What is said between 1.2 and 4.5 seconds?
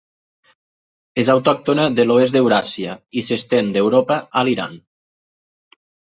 És autòctona de l'oest d'Euràsia i s'estén d'Europa a